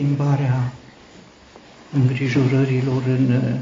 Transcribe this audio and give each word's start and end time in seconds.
schimbarea 0.00 0.72
îngrijorărilor 1.92 3.02
în 3.06 3.30
uh, 3.30 3.60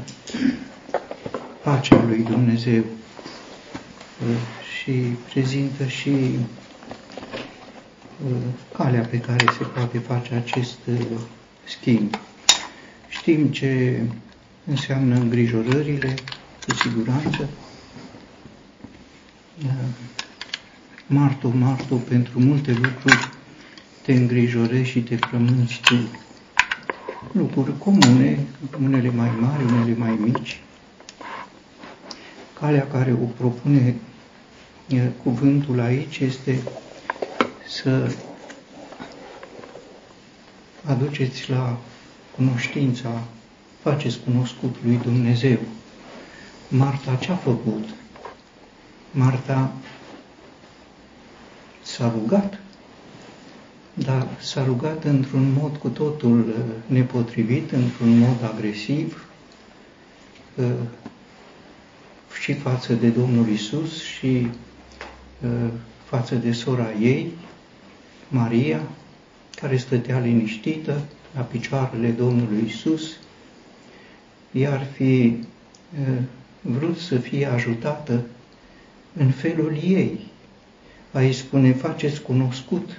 pacea 1.63 2.03
lui 2.07 2.23
Dumnezeu 2.23 2.79
uh, 2.79 4.37
și 4.77 4.91
prezintă 5.29 5.85
și 5.85 6.09
uh, 8.29 8.37
calea 8.77 9.01
pe 9.01 9.19
care 9.19 9.45
se 9.57 9.63
poate 9.63 9.97
face 9.97 10.33
acest 10.33 10.77
schimb. 11.63 12.17
Știm 13.07 13.47
ce 13.47 14.01
înseamnă 14.65 15.15
îngrijorările, 15.15 16.13
cu 16.67 16.75
siguranță. 16.75 17.49
Martu, 21.07 21.47
Martu, 21.47 21.95
pentru 21.95 22.39
multe 22.39 22.71
lucruri 22.71 23.29
te 24.01 24.13
îngrijorezi 24.13 24.89
și 24.89 24.99
te 24.99 25.15
frămânți 25.15 25.79
tu. 25.81 25.95
Lucruri 27.27 27.77
comune, 27.77 28.45
unele 28.81 29.09
mai 29.09 29.29
mari, 29.39 29.63
unele 29.63 29.95
mai 29.97 30.15
mici. 30.15 30.61
Calea 32.59 32.87
care 32.87 33.13
o 33.13 33.25
propune 33.37 33.95
cuvântul 35.23 35.79
aici 35.79 36.19
este 36.19 36.61
să 37.67 38.15
aduceți 40.85 41.49
la 41.49 41.77
cunoștința, 42.35 43.23
faceți 43.81 44.19
cunoscut 44.19 44.75
lui 44.83 44.97
Dumnezeu. 44.97 45.59
Marta 46.69 47.15
ce-a 47.15 47.35
făcut? 47.35 47.89
Marta 49.11 49.71
s-a 51.81 52.11
rugat 52.11 52.59
dar 54.05 54.27
s-a 54.41 54.63
rugat 54.63 55.03
într-un 55.03 55.51
mod 55.51 55.77
cu 55.77 55.87
totul 55.87 56.39
uh, 56.39 56.55
nepotrivit, 56.85 57.71
într-un 57.71 58.17
mod 58.17 58.43
agresiv 58.53 59.25
uh, 60.55 60.65
și 62.41 62.53
față 62.53 62.93
de 62.93 63.07
Domnul 63.09 63.47
Isus 63.47 64.03
și 64.03 64.47
uh, 65.43 65.69
față 66.05 66.35
de 66.35 66.51
sora 66.51 66.91
ei, 67.01 67.31
Maria, 68.27 68.81
care 69.55 69.77
stătea 69.77 70.19
liniștită 70.19 71.01
la 71.35 71.41
picioarele 71.41 72.09
Domnului 72.09 72.63
Isus, 72.67 73.17
iar 74.51 74.85
fi 74.93 75.37
vrut 76.61 76.97
să 76.97 77.17
fie 77.17 77.45
ajutată 77.45 78.21
în 79.17 79.29
felul 79.29 79.77
ei. 79.83 80.19
Aici 81.11 81.35
spune, 81.35 81.73
faceți 81.73 82.21
cunoscut 82.21 82.89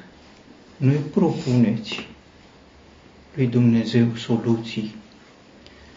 nu-i 0.80 1.00
propuneți 1.14 2.06
lui 3.34 3.46
Dumnezeu 3.46 4.14
soluții. 4.16 4.94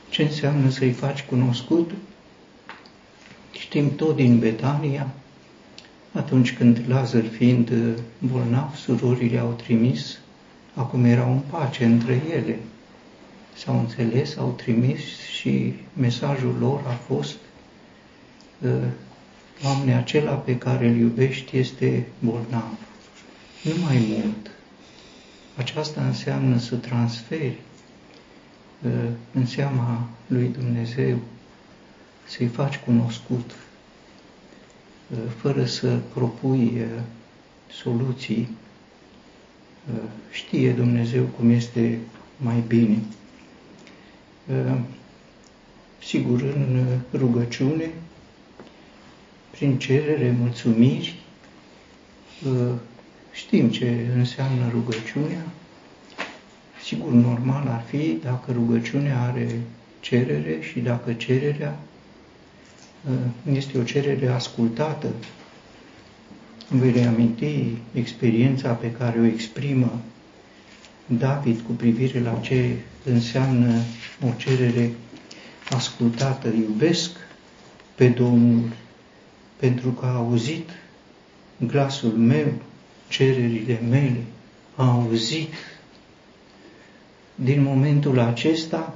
Ce 0.10 0.24
înseamnă 0.24 0.70
să-i 0.70 0.92
faci 0.92 1.24
cunoscut? 1.24 1.92
Știm 3.52 3.96
tot 3.96 4.16
din 4.16 4.40
Betania, 4.40 5.08
atunci 6.12 6.54
când 6.54 6.84
Lazar 6.88 7.24
fiind 7.24 7.72
bolnav, 8.20 8.76
surorile 8.76 9.40
au 9.40 9.52
trimis, 9.52 10.20
acum 10.74 11.06
erau 11.06 11.32
în 11.32 11.40
pace 11.40 11.86
între 11.86 12.22
ele. 12.32 12.60
S-au 13.56 13.80
înțeles, 13.80 14.38
au 14.38 14.52
trimis 14.52 15.02
și 15.38 15.74
mesajul 15.94 16.56
lor 16.60 16.84
a 16.88 16.94
fost 16.94 17.36
Doamne, 19.62 19.96
acela 19.96 20.32
pe 20.32 20.58
care 20.58 20.88
îl 20.88 20.96
iubești 20.96 21.58
este 21.58 22.08
bolnav. 22.20 22.78
Nu 23.62 23.72
mai 23.84 24.06
mult. 24.10 24.52
Aceasta 25.56 26.06
înseamnă 26.06 26.58
să 26.58 26.76
transferi 26.76 27.58
uh, 28.86 28.92
în 29.34 29.46
seama 29.46 30.08
lui 30.28 30.48
Dumnezeu, 30.48 31.20
să-i 32.28 32.48
faci 32.48 32.78
cunoscut, 32.78 33.52
uh, 35.12 35.18
fără 35.38 35.66
să 35.66 36.00
propui 36.14 36.72
uh, 36.76 37.02
soluții. 37.72 38.48
Știe 40.32 40.72
Dumnezeu 40.72 41.24
cum 41.24 41.50
este 41.50 42.00
mai 42.38 42.64
bine. 42.68 42.98
Sigur, 46.04 46.42
în 46.42 46.86
rugăciune, 47.14 47.92
prin 49.52 49.80
cerere, 49.80 50.36
mulțumiri, 50.40 51.16
Știm 53.34 53.70
ce 53.70 54.08
înseamnă 54.16 54.70
rugăciunea. 54.72 55.46
Sigur, 56.84 57.12
normal 57.12 57.68
ar 57.68 57.84
fi 57.88 58.18
dacă 58.24 58.52
rugăciunea 58.52 59.22
are 59.22 59.60
cerere 60.00 60.58
și 60.62 60.80
dacă 60.80 61.14
cererea 61.14 61.80
uh, 63.10 63.56
este 63.56 63.78
o 63.78 63.84
cerere 63.84 64.28
ascultată. 64.28 65.08
Voi 66.68 66.92
reaminti 66.92 67.78
experiența 67.94 68.72
pe 68.72 68.92
care 68.92 69.20
o 69.20 69.26
exprimă 69.26 70.02
David 71.06 71.60
cu 71.60 71.72
privire 71.72 72.20
la 72.20 72.34
ce 72.42 72.76
înseamnă 73.04 73.74
o 74.22 74.30
cerere 74.38 74.92
ascultată. 75.70 76.48
Iubesc 76.48 77.12
pe 77.96 78.08
Domnul 78.08 78.70
pentru 79.56 79.90
că 79.90 80.06
a 80.06 80.16
auzit 80.16 80.70
glasul 81.58 82.12
meu 82.12 82.54
cererile 83.14 83.80
mele, 83.90 84.24
a 84.76 84.90
auzit 84.92 85.54
din 87.36 87.62
momentul 87.64 88.20
acesta, 88.20 88.96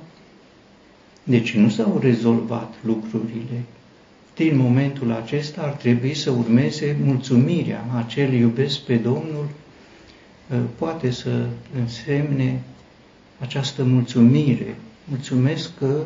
deci 1.24 1.54
nu 1.56 1.70
s-au 1.70 2.00
rezolvat 2.02 2.74
lucrurile. 2.86 3.62
Din 4.36 4.58
momentul 4.58 5.12
acesta 5.12 5.62
ar 5.62 5.72
trebui 5.72 6.14
să 6.14 6.32
urmeze 6.32 6.98
mulțumirea. 7.04 7.86
Acel 7.96 8.34
iubesc 8.34 8.80
pe 8.80 8.96
Domnul 8.96 9.48
ă, 10.52 10.56
poate 10.78 11.12
să 11.12 11.46
însemne 11.80 12.62
această 13.40 13.84
mulțumire. 13.84 14.76
Mulțumesc 15.04 15.78
că 15.78 16.02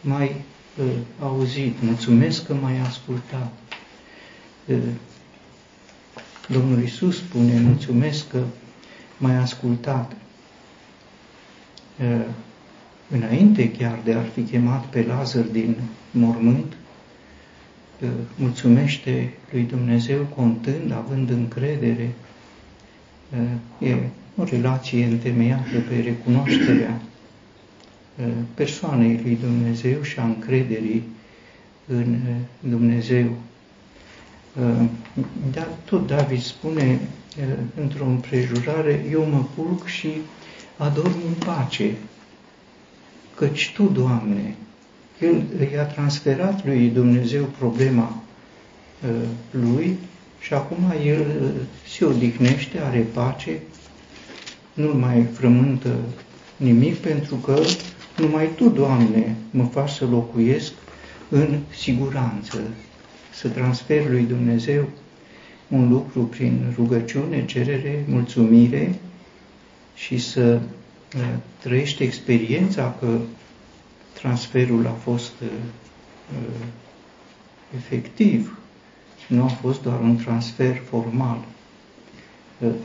m-ai 0.00 0.34
ă, 0.80 0.84
auzit, 1.24 1.74
mulțumesc 1.82 2.46
că 2.46 2.54
m-ai 2.54 2.78
ascultat. 2.80 3.52
Ă, 6.50 6.52
Domnul 6.52 6.82
Isus 6.82 7.16
spune, 7.16 7.60
mulțumesc 7.60 8.28
că 8.28 8.42
m-ai 9.18 9.34
ascultat. 9.36 10.12
Înainte 13.08 13.70
chiar 13.70 13.98
de 14.04 14.12
a 14.12 14.20
fi 14.20 14.40
chemat 14.40 14.84
pe 14.84 15.02
Lazar 15.02 15.44
din 15.44 15.76
mormânt, 16.10 16.76
mulțumește 18.36 19.32
lui 19.52 19.62
Dumnezeu 19.62 20.22
contând, 20.22 20.92
având 20.92 21.30
încredere. 21.30 22.14
E 23.78 23.96
o 24.36 24.44
relație 24.44 25.04
întemeiată 25.04 25.78
pe 25.88 26.00
recunoașterea 26.00 27.00
persoanei 28.54 29.20
lui 29.22 29.38
Dumnezeu 29.40 30.02
și 30.02 30.18
a 30.18 30.24
încrederii 30.24 31.02
în 31.86 32.16
Dumnezeu. 32.60 33.36
Dar 35.52 35.68
tot 35.84 36.06
David 36.06 36.42
spune 36.42 37.00
într-o 37.80 38.04
împrejurare, 38.04 39.04
eu 39.10 39.24
mă 39.24 39.44
culc 39.56 39.86
și 39.86 40.08
adorm 40.76 41.16
în 41.26 41.34
pace, 41.44 41.94
căci 43.34 43.72
Tu, 43.74 43.84
Doamne, 43.84 44.56
El 45.20 45.42
i-a 45.72 45.84
transferat 45.84 46.64
lui 46.64 46.88
Dumnezeu 46.88 47.44
problema 47.58 48.22
lui 49.50 49.98
și 50.40 50.54
acum 50.54 50.92
el 51.04 51.26
se 51.88 52.04
odihnește, 52.04 52.78
are 52.78 53.06
pace, 53.12 53.60
nu 54.74 54.98
mai 54.98 55.26
frământă 55.32 55.94
nimic, 56.56 56.96
pentru 56.96 57.34
că 57.34 57.60
numai 58.16 58.48
Tu, 58.56 58.68
Doamne, 58.68 59.36
mă 59.50 59.64
faci 59.64 59.90
să 59.90 60.06
locuiesc 60.06 60.72
în 61.28 61.58
siguranță, 61.76 62.60
să 63.36 63.48
transfer 63.48 64.10
lui 64.10 64.22
Dumnezeu 64.22 64.88
un 65.68 65.88
lucru 65.88 66.22
prin 66.22 66.72
rugăciune, 66.76 67.44
cerere, 67.44 68.04
mulțumire 68.08 68.94
și 69.94 70.18
să 70.18 70.60
uh, 71.16 71.22
trăiește 71.58 72.04
experiența 72.04 72.96
că 73.00 73.18
transferul 74.12 74.86
a 74.86 74.90
fost 75.02 75.32
uh, 75.42 75.48
uh, 76.32 76.66
efectiv, 77.76 78.58
nu 79.28 79.42
a 79.42 79.48
fost 79.48 79.82
doar 79.82 80.00
un 80.00 80.16
transfer 80.16 80.82
formal. 80.88 81.44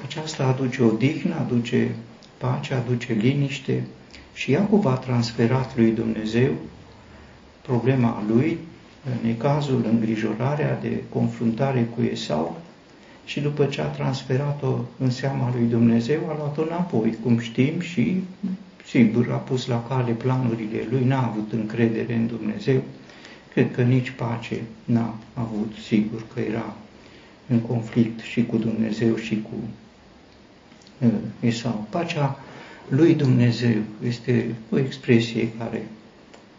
Aceasta 0.03 0.45
aduce 0.45 0.83
odihnă, 0.83 1.36
aduce 1.36 1.95
pace, 2.38 2.74
aduce 2.74 3.13
liniște 3.13 3.83
și 4.33 4.51
Iacov 4.51 4.86
a 4.86 4.94
transferat 4.94 5.77
lui 5.77 5.92
Dumnezeu 5.92 6.51
problema 7.62 8.24
lui 8.27 8.57
necazul, 9.24 9.86
îngrijorarea 9.92 10.80
de 10.81 11.03
confruntare 11.09 11.89
cu 11.95 12.01
Esau 12.01 12.62
și 13.25 13.39
după 13.39 13.65
ce 13.65 13.81
a 13.81 13.86
transferat-o 13.86 14.77
în 14.98 15.09
seama 15.09 15.53
lui 15.56 15.65
Dumnezeu, 15.65 16.19
a 16.30 16.36
luat-o 16.38 16.62
înapoi, 16.62 17.18
cum 17.24 17.39
știm 17.39 17.80
și 17.80 18.24
sigur 18.86 19.31
a 19.31 19.36
pus 19.36 19.65
la 19.65 19.86
cale 19.88 20.12
planurile 20.12 20.88
lui, 20.89 21.03
n-a 21.03 21.27
avut 21.27 21.51
încredere 21.51 22.13
în 22.13 22.27
Dumnezeu, 22.27 22.81
cred 23.53 23.71
că 23.71 23.81
nici 23.81 24.09
pace 24.09 24.62
n-a 24.83 25.15
avut, 25.33 25.71
sigur 25.88 26.24
că 26.33 26.39
era 26.39 26.75
în 27.48 27.59
conflict 27.59 28.19
și 28.19 28.45
cu 28.45 28.57
Dumnezeu 28.57 29.15
și 29.15 29.42
cu 29.42 29.56
uh, 31.06 31.12
Esau. 31.39 31.88
Pacea 31.89 32.39
lui 32.88 33.13
Dumnezeu 33.13 33.77
este 34.06 34.56
o 34.71 34.80
expresie 34.80 35.51
care 35.57 35.88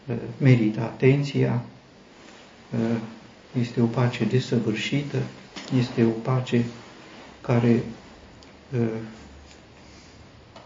uh, 0.09 0.15
merită 0.39 0.81
atenția, 0.81 1.63
uh, 1.65 1.72
este 3.61 3.81
o 3.81 3.85
pace 3.85 4.25
desăvârșită, 4.25 5.19
este 5.79 6.05
o 6.05 6.09
pace 6.09 6.65
care 7.41 7.83
uh, 8.81 8.89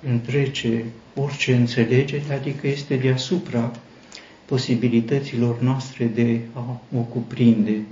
întrece 0.09 0.85
orice 1.15 1.55
înțelegere, 1.55 2.35
adică 2.35 2.67
este 2.67 2.97
deasupra 2.97 3.73
posibilităților 4.45 5.61
noastre 5.61 6.05
de 6.05 6.41
a 6.53 6.81
o 6.97 7.01
cuprinde. 7.01 7.83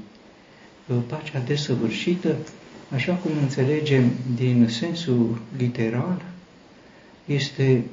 Uh, 0.87 0.96
pacea 1.06 1.38
desăvârșită, 1.38 2.37
așa 2.94 3.12
cum 3.14 3.31
înțelegem 3.40 4.10
din 4.34 4.69
sensul 4.69 5.40
literal, 5.58 6.22
este 7.25 7.84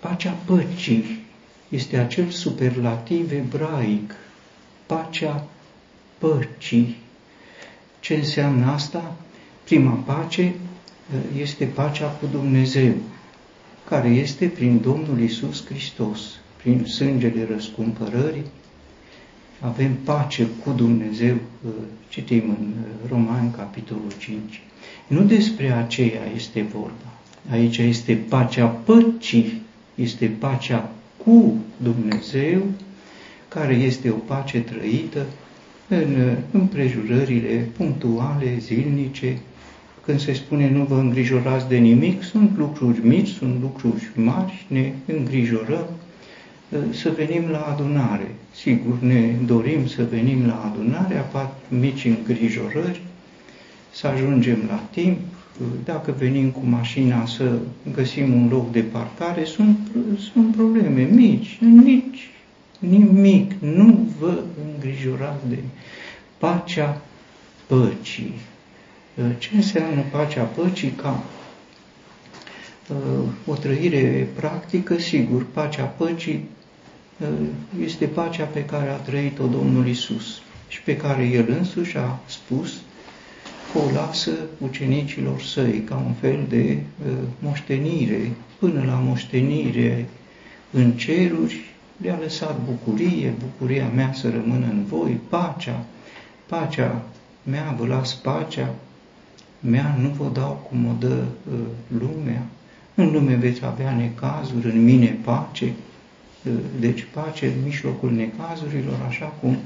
pacea 0.00 0.30
păcii, 0.44 1.20
este 1.68 1.96
acel 1.96 2.28
superlativ 2.30 3.32
ebraic, 3.32 4.14
pacea 4.92 5.46
păcii. 6.18 6.96
Ce 8.00 8.14
înseamnă 8.14 8.66
asta? 8.66 9.16
Prima 9.64 9.90
pace 9.90 10.42
uh, 10.42 11.40
este 11.40 11.64
pacea 11.64 12.06
cu 12.06 12.26
Dumnezeu, 12.32 12.92
care 13.88 14.08
este 14.08 14.46
prin 14.46 14.80
Domnul 14.80 15.20
Isus 15.20 15.66
Hristos, 15.66 16.20
prin 16.56 16.84
sângele 16.84 17.48
răscumpărării. 17.50 18.44
Avem 19.60 19.94
pace 20.04 20.46
cu 20.64 20.70
Dumnezeu, 20.70 21.34
uh, 21.34 21.70
citim 22.08 22.42
în 22.58 22.66
uh, 22.66 23.10
Romani, 23.10 23.52
capitolul 23.56 24.12
5. 24.18 24.62
Nu 25.06 25.22
despre 25.22 25.72
aceea 25.72 26.22
este 26.34 26.62
vorba. 26.62 27.12
Aici 27.50 27.78
este 27.78 28.14
pacea 28.14 28.66
păcii, 28.66 29.62
este 29.94 30.26
pacea 30.26 30.90
cu 31.24 31.54
Dumnezeu, 31.76 32.62
care 33.54 33.74
este 33.74 34.10
o 34.10 34.14
pace 34.14 34.58
trăită 34.58 35.26
în 35.88 36.36
împrejurările 36.50 37.68
punctuale, 37.76 38.56
zilnice, 38.58 39.38
când 40.04 40.20
se 40.20 40.32
spune 40.32 40.70
nu 40.70 40.84
vă 40.84 40.94
îngrijorați 40.94 41.68
de 41.68 41.76
nimic, 41.76 42.22
sunt 42.22 42.50
lucruri 42.56 43.06
mici, 43.06 43.28
sunt 43.28 43.60
lucruri 43.60 44.10
mari, 44.14 44.66
ne 44.68 44.92
îngrijorăm 45.06 45.86
ă, 46.74 46.78
să 46.92 47.12
venim 47.16 47.50
la 47.50 47.60
adunare. 47.60 48.34
Sigur, 48.54 48.98
ne 49.00 49.34
dorim 49.46 49.86
să 49.86 50.06
venim 50.10 50.46
la 50.46 50.72
adunare, 50.72 51.16
apar 51.16 51.50
mici 51.68 52.04
îngrijorări, 52.04 53.00
să 53.92 54.06
ajungem 54.06 54.58
la 54.68 54.82
timp, 54.90 55.18
dacă 55.84 56.14
venim 56.18 56.50
cu 56.50 56.60
mașina 56.64 57.26
să 57.26 57.58
găsim 57.94 58.32
un 58.32 58.48
loc 58.50 58.72
de 58.72 58.80
parcare, 58.80 59.44
sunt, 59.44 59.78
sunt 60.32 60.54
probleme 60.56 61.08
mici, 61.12 61.58
nici 61.60 62.31
nimic, 62.88 63.52
nu 63.60 64.08
vă 64.18 64.38
îngrijorați 64.72 65.48
de 65.48 65.58
pacea 66.38 67.00
păcii. 67.66 68.34
Ce 69.38 69.50
înseamnă 69.54 70.02
pacea 70.10 70.42
păcii? 70.42 70.90
Ca 70.90 71.22
uh, 72.88 73.28
o 73.46 73.54
trăire 73.54 74.28
practică, 74.34 74.98
sigur, 74.98 75.46
pacea 75.52 75.84
păcii 75.84 76.48
uh, 77.20 77.28
este 77.82 78.04
pacea 78.04 78.44
pe 78.44 78.64
care 78.64 78.88
a 78.90 78.96
trăit-o 78.96 79.46
Domnul 79.46 79.86
Isus 79.86 80.42
și 80.68 80.82
pe 80.82 80.96
care 80.96 81.24
El 81.24 81.54
însuși 81.58 81.96
a 81.96 82.20
spus 82.26 82.72
că 83.72 83.78
o 83.78 83.90
lasă 83.94 84.32
ucenicilor 84.58 85.42
săi 85.42 85.82
ca 85.84 85.96
un 86.06 86.12
fel 86.12 86.46
de 86.48 86.78
uh, 87.06 87.12
moștenire, 87.38 88.30
până 88.58 88.84
la 88.86 88.94
moștenire 88.94 90.08
în 90.70 90.92
ceruri, 90.92 91.71
le-a 92.02 92.18
lăsat 92.22 92.56
bucurie, 92.64 93.34
bucuria 93.38 93.88
mea 93.94 94.12
să 94.12 94.30
rămână 94.30 94.66
în 94.66 94.84
voi, 94.84 95.20
pacea, 95.28 95.84
pacea 96.46 97.02
mea, 97.42 97.74
vă 97.78 97.86
las 97.86 98.14
pacea 98.14 98.74
mea, 99.60 99.96
nu 100.00 100.08
vă 100.08 100.30
dau 100.32 100.66
cum 100.68 100.86
o 100.86 100.92
dă 100.98 101.24
uh, 101.52 101.58
lumea. 101.98 102.42
În 102.94 103.12
lume 103.12 103.34
veți 103.34 103.64
avea 103.64 103.92
necazuri, 103.94 104.70
în 104.70 104.84
mine 104.84 105.18
pace, 105.24 105.64
uh, 106.44 106.52
deci 106.80 107.06
pace 107.14 107.46
în 107.46 107.64
mijlocul 107.64 108.12
necazurilor, 108.12 109.04
așa 109.08 109.26
cum 109.26 109.56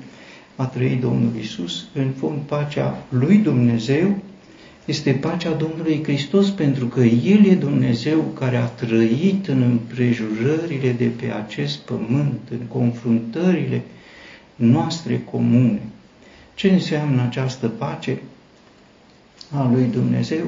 a 0.56 0.64
trăit 0.64 1.00
Domnul 1.00 1.36
Isus, 1.40 1.86
în 1.94 2.10
fond 2.10 2.40
pacea 2.40 3.04
lui 3.08 3.36
Dumnezeu 3.36 4.16
este 4.86 5.12
pacea 5.12 5.50
Domnului 5.50 6.02
Hristos, 6.02 6.50
pentru 6.50 6.86
că 6.86 7.00
El 7.00 7.44
e 7.44 7.54
Dumnezeu 7.54 8.20
care 8.20 8.56
a 8.56 8.64
trăit 8.64 9.46
în 9.48 9.62
împrejurările 9.62 10.92
de 10.98 11.04
pe 11.20 11.32
acest 11.32 11.78
pământ, 11.78 12.40
în 12.50 12.66
confruntările 12.68 13.82
noastre 14.56 15.20
comune. 15.30 15.80
Ce 16.54 16.68
înseamnă 16.68 17.22
această 17.22 17.68
pace 17.68 18.18
a 19.50 19.70
lui 19.72 19.88
Dumnezeu? 19.92 20.44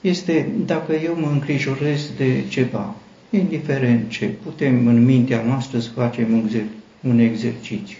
Este 0.00 0.48
dacă 0.66 0.92
eu 0.92 1.16
mă 1.20 1.26
îngrijorez 1.26 2.10
de 2.16 2.44
ceva, 2.48 2.94
indiferent 3.30 4.10
ce, 4.10 4.26
putem 4.26 4.86
în 4.86 5.04
mintea 5.04 5.42
noastră 5.46 5.78
să 5.78 5.90
facem 5.90 6.32
un, 6.32 6.48
exer- 6.48 6.70
un 7.00 7.18
exercițiu. 7.18 7.98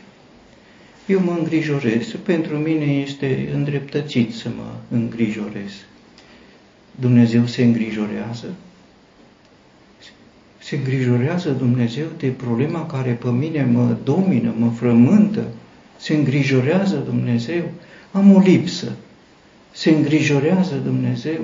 Eu 1.06 1.20
mă 1.20 1.36
îngrijorez, 1.38 2.16
pentru 2.22 2.56
mine 2.56 2.84
este 2.84 3.50
îndreptățit 3.54 4.34
să 4.34 4.48
mă 4.56 4.96
îngrijorez. 4.98 5.72
Dumnezeu 7.00 7.46
se 7.46 7.62
îngrijorează? 7.62 8.46
Se 10.58 10.76
îngrijorează 10.76 11.50
Dumnezeu 11.50 12.06
de 12.18 12.28
problema 12.28 12.86
care 12.86 13.12
pe 13.12 13.28
mine 13.28 13.64
mă 13.64 13.96
domină, 14.04 14.54
mă 14.58 14.70
frământă, 14.70 15.46
se 15.98 16.14
îngrijorează 16.14 16.96
Dumnezeu, 16.96 17.70
am 18.12 18.34
o 18.34 18.38
lipsă, 18.38 18.92
se 19.72 19.90
îngrijorează 19.90 20.74
Dumnezeu, 20.74 21.40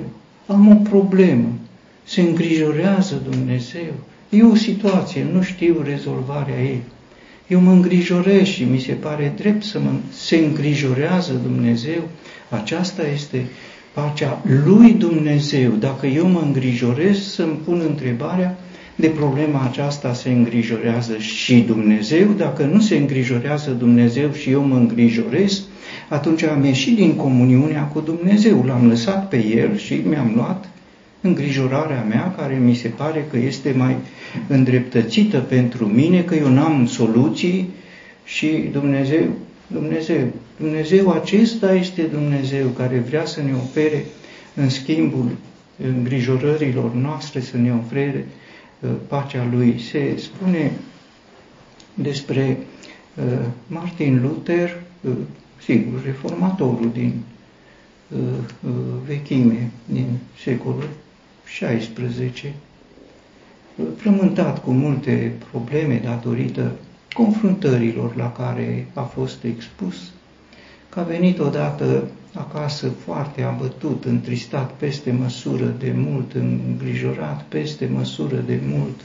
am 0.47 0.67
o 0.67 0.75
problemă, 0.75 1.49
se 2.03 2.21
îngrijorează 2.21 3.21
Dumnezeu, 3.29 3.93
e 4.29 4.43
o 4.43 4.55
situație, 4.55 5.23
nu 5.23 5.41
știu 5.41 5.81
rezolvarea 5.83 6.61
ei. 6.61 6.81
Eu 7.49 7.59
mă 7.59 7.71
îngrijorez 7.71 8.45
și 8.45 8.63
mi 8.63 8.79
se 8.79 8.91
pare 8.91 9.33
drept 9.37 9.63
să 9.63 9.79
mă, 9.79 9.89
se 10.11 10.35
îngrijorează 10.35 11.33
Dumnezeu. 11.43 12.01
Aceasta 12.49 13.07
este 13.07 13.45
pacea 13.93 14.41
lui 14.65 14.93
Dumnezeu. 14.93 15.71
Dacă 15.71 16.07
eu 16.07 16.27
mă 16.27 16.41
îngrijorez, 16.45 17.17
să-mi 17.17 17.59
pun 17.65 17.81
întrebarea, 17.87 18.57
de 18.95 19.07
problema 19.07 19.67
aceasta 19.69 20.13
se 20.13 20.29
îngrijorează 20.29 21.17
și 21.17 21.59
Dumnezeu. 21.59 22.27
Dacă 22.37 22.63
nu 22.63 22.79
se 22.79 22.97
îngrijorează 22.97 23.71
Dumnezeu 23.71 24.31
și 24.31 24.49
eu 24.49 24.61
mă 24.61 24.75
îngrijorez, 24.75 25.61
atunci 26.09 26.43
am 26.43 26.63
ieșit 26.63 26.95
din 26.95 27.15
comuniunea 27.15 27.83
cu 27.83 27.99
Dumnezeu, 27.99 28.63
l-am 28.67 28.87
lăsat 28.87 29.29
pe 29.29 29.45
El 29.45 29.77
și 29.77 30.01
mi-am 30.09 30.31
luat 30.35 30.69
îngrijorarea 31.21 32.03
mea, 32.03 32.33
care 32.37 32.55
mi 32.55 32.75
se 32.75 32.87
pare 32.87 33.27
că 33.31 33.37
este 33.37 33.73
mai 33.77 33.95
îndreptățită 34.47 35.39
pentru 35.39 35.85
mine, 35.85 36.21
că 36.23 36.35
eu 36.35 36.47
n-am 36.47 36.85
soluții 36.85 37.69
și 38.23 38.47
Dumnezeu, 38.71 39.23
Dumnezeu, 39.67 40.27
Dumnezeu 40.57 41.11
acesta 41.11 41.73
este 41.73 42.01
Dumnezeu 42.01 42.67
care 42.67 42.99
vrea 42.99 43.25
să 43.25 43.41
ne 43.41 43.53
ofere 43.53 44.05
în 44.55 44.69
schimbul 44.69 45.29
îngrijorărilor 45.87 46.93
noastre, 46.93 47.39
să 47.39 47.57
ne 47.57 47.73
ofere 47.73 48.25
uh, 48.79 48.89
pacea 49.07 49.47
Lui. 49.51 49.79
Se 49.79 50.17
spune 50.17 50.71
despre 51.93 52.57
uh, 53.15 53.23
Martin 53.67 54.21
Luther, 54.21 54.81
uh, 55.01 55.11
sigur, 55.63 56.03
reformatorul 56.05 56.89
din 56.93 57.13
vechime, 59.05 59.71
din 59.85 60.05
secolul 60.43 60.89
16, 61.53 62.53
frământat 63.95 64.63
cu 64.63 64.71
multe 64.71 65.31
probleme 65.51 66.01
datorită 66.03 66.71
confruntărilor 67.13 68.15
la 68.15 68.31
care 68.31 68.87
a 68.93 69.01
fost 69.01 69.43
expus, 69.43 69.95
că 70.89 70.99
a 70.99 71.03
venit 71.03 71.39
odată 71.39 72.07
acasă 72.33 72.89
foarte 72.89 73.41
abătut, 73.41 74.05
întristat 74.05 74.71
peste 74.71 75.11
măsură 75.11 75.65
de 75.65 75.93
mult, 75.95 76.33
îngrijorat 76.33 77.43
peste 77.43 77.89
măsură 77.93 78.35
de 78.35 78.59
mult, 78.65 78.99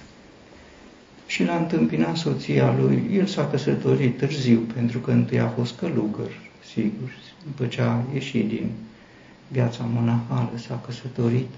și 1.27 1.45
l-a 1.45 1.57
întâmpinat 1.57 2.17
soția 2.17 2.75
lui. 2.81 3.11
El 3.13 3.27
s-a 3.27 3.47
căsătorit 3.47 4.19
târziu, 4.19 4.59
pentru 4.75 4.99
că 4.99 5.11
întâi 5.11 5.41
a 5.41 5.49
fost 5.49 5.79
călugăr, 5.79 6.31
sigur, 6.73 7.11
după 7.45 7.67
ce 7.67 7.81
a 7.81 8.01
ieșit 8.13 8.49
din 8.49 8.71
viața 9.49 9.89
monahală, 9.93 10.51
s-a 10.67 10.81
căsătorit 10.87 11.49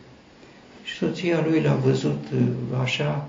și 0.87 0.97
soția 0.97 1.45
lui 1.49 1.61
l-a 1.61 1.75
văzut 1.75 2.25
uh, 2.35 2.41
așa 2.83 3.29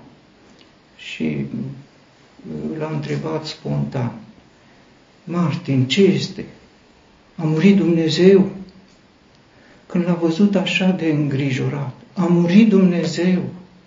și 0.96 1.22
uh, 1.22 2.78
l-a 2.78 2.90
întrebat 2.94 3.46
spontan, 3.46 4.12
Martin, 5.24 5.86
ce 5.86 6.02
este? 6.02 6.44
A 7.36 7.42
murit 7.44 7.76
Dumnezeu? 7.76 8.50
Când 9.86 10.04
l-a 10.04 10.14
văzut 10.14 10.54
așa 10.54 10.90
de 10.90 11.06
îngrijorat, 11.06 11.94
a 12.14 12.24
murit 12.24 12.68
Dumnezeu. 12.68 13.42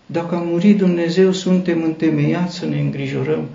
Dacă 0.05 0.35
a 0.35 0.39
murit 0.39 0.77
Dumnezeu, 0.77 1.31
suntem 1.31 1.83
întemeiați 1.83 2.55
să 2.55 2.65
ne 2.65 2.79
îngrijorăm 2.79 3.47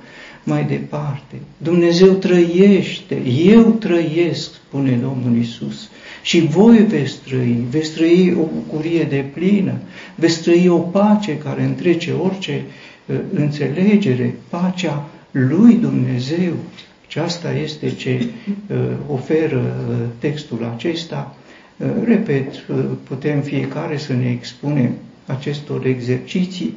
mai 0.45 0.65
departe. 0.65 1.37
Dumnezeu 1.57 2.13
trăiește, 2.13 3.23
eu 3.27 3.71
trăiesc, 3.71 4.55
spune 4.55 4.97
Domnul 4.97 5.37
Isus. 5.37 5.89
Și 6.27 6.41
voi 6.41 6.79
veți 6.79 7.19
trăi, 7.25 7.65
veți 7.71 7.93
trăi 7.93 8.37
o 8.41 8.45
bucurie 8.55 9.03
de 9.03 9.25
plină, 9.35 9.73
veți 10.15 10.43
trăi 10.43 10.69
o 10.69 10.79
pace 10.79 11.39
care 11.39 11.63
întrece 11.63 12.13
orice 12.13 12.65
uh, 13.07 13.17
înțelegere, 13.35 14.35
pacea 14.49 15.09
lui 15.31 15.75
Dumnezeu. 15.75 16.53
Și 17.07 17.19
asta 17.19 17.53
este 17.53 17.91
ce 17.91 18.27
uh, 18.71 18.77
oferă 19.09 19.77
uh, 19.89 19.97
textul 20.19 20.73
acesta. 20.75 21.37
Uh, 21.77 21.87
repet, 22.05 22.55
uh, 22.55 22.85
putem 23.03 23.41
fiecare 23.41 23.97
să 23.97 24.13
ne 24.13 24.31
expunem 24.31 24.95
acestor 25.27 25.87
exerciții, 25.87 26.75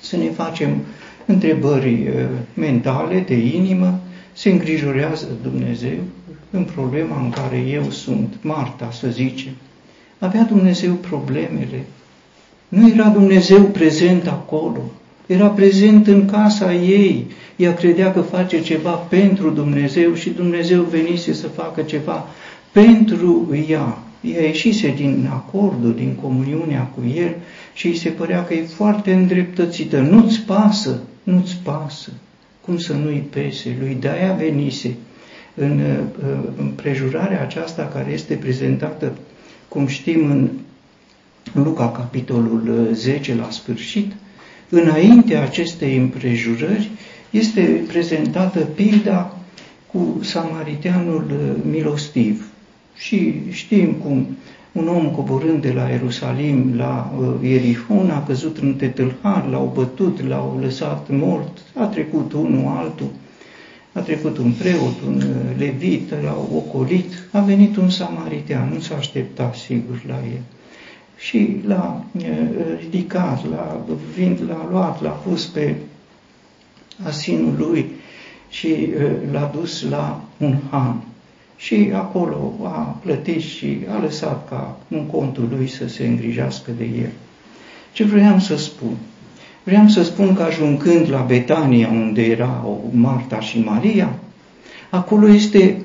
să 0.00 0.16
ne 0.16 0.30
facem 0.30 0.80
întrebări 1.26 1.92
uh, 1.92 2.24
mentale, 2.54 3.24
de 3.26 3.36
inimă, 3.36 4.00
se 4.34 4.50
îngrijorează 4.50 5.26
Dumnezeu 5.42 5.98
în 6.50 6.64
problema 6.64 7.20
în 7.20 7.30
care 7.30 7.56
eu 7.56 7.90
sunt, 7.90 8.34
Marta, 8.40 8.90
să 8.92 9.08
zicem. 9.08 9.52
Avea 10.18 10.42
Dumnezeu 10.42 10.92
problemele. 10.92 11.84
Nu 12.68 12.88
era 12.88 13.08
Dumnezeu 13.08 13.62
prezent 13.62 14.26
acolo, 14.26 14.80
era 15.26 15.46
prezent 15.46 16.06
în 16.06 16.26
casa 16.26 16.74
ei. 16.74 17.26
Ea 17.56 17.74
credea 17.74 18.12
că 18.12 18.20
face 18.20 18.62
ceva 18.62 18.90
pentru 18.90 19.50
Dumnezeu 19.50 20.14
și 20.14 20.30
Dumnezeu 20.30 20.82
venise 20.82 21.32
să 21.32 21.46
facă 21.46 21.82
ceva 21.82 22.26
pentru 22.72 23.56
ea. 23.68 23.98
Ea 24.20 24.46
ieșise 24.46 24.92
din 24.96 25.28
acordul, 25.32 25.94
din 25.94 26.14
comuniunea 26.22 26.82
cu 26.82 27.00
el 27.16 27.34
și 27.74 27.86
îi 27.86 27.96
se 27.96 28.08
părea 28.08 28.44
că 28.44 28.54
e 28.54 28.62
foarte 28.62 29.12
îndreptățită. 29.12 30.00
Nu-ți 30.00 30.40
pasă, 30.40 31.02
nu-ți 31.22 31.56
pasă. 31.62 32.12
Cum 32.64 32.78
să 32.78 32.92
nu-i 32.92 33.26
pese? 33.30 33.76
Lui 33.80 33.96
de-aia 34.00 34.32
venise 34.32 34.94
în 35.54 35.80
împrejurarea 36.56 37.42
aceasta 37.42 37.90
care 37.92 38.12
este 38.12 38.34
prezentată, 38.34 39.12
cum 39.68 39.86
știm, 39.86 40.30
în 40.30 40.48
Luca, 41.52 41.90
capitolul 41.90 42.88
10, 42.92 43.34
la 43.34 43.50
sfârșit, 43.50 44.12
înaintea 44.68 45.42
acestei 45.42 45.96
împrejurări, 45.96 46.90
este 47.30 47.84
prezentată 47.86 48.58
pilda 48.58 49.38
cu 49.92 50.18
samariteanul 50.22 51.56
milostiv. 51.70 52.48
Și 52.96 53.34
știm 53.50 53.92
cum 53.92 54.36
un 54.74 54.88
om 54.88 55.10
coborând 55.10 55.62
de 55.62 55.72
la 55.72 55.88
Ierusalim 55.88 56.76
la 56.76 57.12
uh, 57.18 57.34
Ierihon 57.42 58.10
a 58.10 58.22
căzut 58.22 58.58
în 58.58 58.74
tetâlhar, 58.74 59.46
l-au 59.50 59.70
bătut, 59.74 60.26
l-au 60.26 60.58
lăsat 60.60 61.08
mort, 61.10 61.58
a 61.74 61.84
trecut 61.84 62.32
unul 62.32 62.76
altul, 62.76 63.10
a 63.92 64.00
trecut 64.00 64.38
un 64.38 64.52
preot, 64.52 65.00
un 65.06 65.16
uh, 65.16 65.58
levit, 65.58 66.10
l-au 66.22 66.48
ocolit, 66.54 67.12
a 67.32 67.40
venit 67.40 67.76
un 67.76 67.90
samaritean, 67.90 68.70
nu 68.72 68.80
s-a 68.80 68.96
așteptat 68.96 69.54
sigur 69.54 70.02
la 70.06 70.14
el. 70.14 70.42
Și 71.16 71.56
l-a 71.66 72.04
uh, 72.12 72.22
ridicat, 72.80 73.48
l-a, 73.50 73.84
l-a 74.48 74.68
luat, 74.70 75.02
l-a 75.02 75.10
pus 75.10 75.46
pe 75.46 75.74
asinul 77.04 77.54
lui 77.58 77.90
și 78.48 78.88
l-a 79.32 79.50
dus 79.54 79.88
la 79.88 80.24
un 80.38 80.56
han 80.70 81.02
și 81.56 81.90
acolo 81.94 82.52
a 82.62 82.98
plătit 83.02 83.40
și 83.40 83.78
a 83.96 84.00
lăsat 84.00 84.48
ca 84.48 84.76
în 84.88 85.06
contul 85.06 85.48
lui 85.56 85.68
să 85.68 85.88
se 85.88 86.06
îngrijească 86.06 86.70
de 86.76 86.84
el. 86.84 87.10
Ce 87.92 88.04
vreau 88.04 88.38
să 88.38 88.56
spun? 88.56 88.96
Vreau 89.62 89.88
să 89.88 90.02
spun 90.02 90.34
că 90.34 90.42
ajungând 90.42 91.10
la 91.10 91.20
Betania, 91.20 91.88
unde 91.88 92.22
erau 92.22 92.90
Marta 92.94 93.40
și 93.40 93.58
Maria, 93.58 94.14
acolo 94.90 95.28
este 95.28 95.82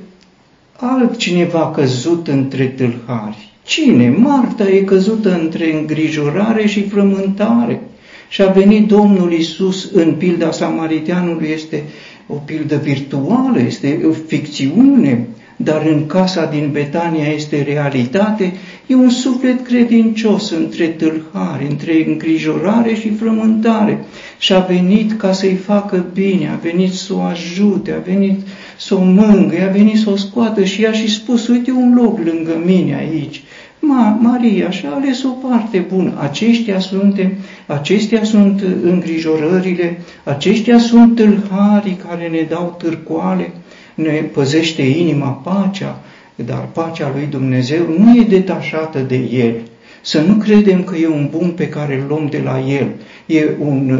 altcineva 0.75 1.71
căzut 1.71 2.27
între 2.27 2.65
tâlhari. 2.65 3.49
Cine? 3.63 4.09
Marta 4.09 4.69
e 4.69 4.81
căzută 4.81 5.39
între 5.39 5.73
îngrijorare 5.73 6.67
și 6.67 6.87
frământare. 6.87 7.81
Și 8.29 8.41
a 8.41 8.47
venit 8.47 8.87
Domnul 8.87 9.31
Isus 9.31 9.91
în 9.91 10.13
pilda 10.13 10.51
samariteanului, 10.51 11.49
este 11.49 11.83
o 12.27 12.33
pildă 12.33 12.75
virtuală, 12.75 13.59
este 13.59 14.01
o 14.07 14.11
ficțiune, 14.11 15.27
dar 15.63 15.85
în 15.85 16.05
casa 16.05 16.45
din 16.45 16.69
Betania 16.71 17.27
este 17.27 17.61
realitate, 17.61 18.53
e 18.87 18.95
un 18.95 19.09
suflet 19.09 19.65
credincios 19.65 20.51
între 20.51 20.85
tâlhari, 20.85 21.67
între 21.69 22.05
îngrijorare 22.07 22.93
și 22.93 23.15
frământare. 23.15 24.05
Și 24.37 24.53
a 24.53 24.59
venit 24.59 25.17
ca 25.17 25.31
să-i 25.31 25.55
facă 25.55 26.05
bine, 26.13 26.49
a 26.49 26.55
venit 26.55 26.93
să 26.93 27.13
o 27.13 27.19
ajute, 27.19 27.91
a 27.91 28.11
venit 28.11 28.39
să 28.77 28.95
o 28.95 29.03
mângâie, 29.03 29.67
a 29.69 29.71
venit 29.71 29.97
să 29.97 30.09
o 30.09 30.15
scoată 30.15 30.63
și 30.63 30.83
ea 30.83 30.91
și 30.91 31.13
spus, 31.13 31.47
uite 31.47 31.71
un 31.71 31.93
loc 32.01 32.19
lângă 32.23 32.61
mine 32.65 32.95
aici. 32.95 33.43
Ma, 33.79 34.17
Maria 34.21 34.69
și-a 34.69 34.91
ales 34.91 35.23
o 35.23 35.29
parte 35.29 35.85
bună. 35.93 36.13
Aceștia 36.19 36.79
sunt, 36.79 37.31
acestea 37.65 38.23
sunt 38.23 38.63
îngrijorările, 38.83 40.01
aceștia 40.23 40.77
sunt 40.77 41.15
tâlharii 41.15 41.99
care 42.07 42.27
ne 42.27 42.45
dau 42.49 42.75
târcoale, 42.77 43.53
ne 44.01 44.11
păzește 44.11 44.81
inima 44.81 45.27
pacea, 45.27 45.99
dar 46.35 46.67
pacea 46.73 47.11
lui 47.15 47.27
Dumnezeu 47.29 47.85
nu 47.97 48.19
e 48.19 48.23
detașată 48.23 48.99
de 48.99 49.17
El. 49.31 49.53
Să 50.01 50.21
nu 50.21 50.33
credem 50.33 50.83
că 50.83 50.95
e 50.95 51.07
un 51.07 51.27
bun 51.31 51.49
pe 51.49 51.67
care 51.67 51.95
îl 51.95 52.05
luăm 52.07 52.27
de 52.29 52.41
la 52.43 52.59
El. 52.67 52.87
E 53.25 53.49
un, 53.59 53.99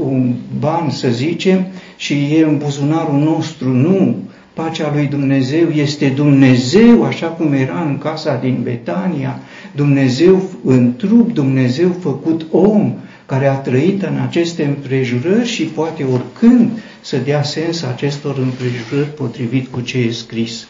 un 0.00 0.32
ban, 0.58 0.90
să 0.90 1.08
zicem, 1.08 1.66
și 1.96 2.14
e 2.14 2.44
în 2.44 2.58
buzunarul 2.58 3.18
nostru. 3.18 3.68
Nu! 3.68 4.16
Pacea 4.52 4.90
lui 4.94 5.06
Dumnezeu 5.06 5.68
este 5.68 6.08
Dumnezeu, 6.08 7.04
așa 7.04 7.26
cum 7.26 7.52
era 7.52 7.84
în 7.88 7.98
casa 7.98 8.38
din 8.42 8.60
Betania, 8.62 9.38
Dumnezeu 9.74 10.42
în 10.64 10.92
trup, 10.96 11.32
Dumnezeu 11.32 11.96
făcut 12.00 12.46
om, 12.50 12.94
care 13.26 13.46
a 13.46 13.54
trăit 13.54 14.02
în 14.02 14.18
aceste 14.26 14.64
împrejurări 14.64 15.46
și 15.46 15.62
poate 15.62 16.04
oricând 16.04 16.70
să 17.06 17.16
dea 17.16 17.42
sens 17.42 17.82
acestor 17.82 18.38
împrejurări 18.38 19.08
potrivit 19.08 19.70
cu 19.70 19.80
ce 19.80 19.98
e 19.98 20.10
scris. 20.10 20.66